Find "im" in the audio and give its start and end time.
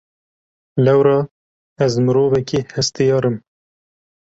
3.29-3.37